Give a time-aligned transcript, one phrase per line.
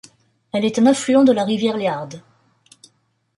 [0.51, 2.09] Elle est un affluent de la rivière Liard.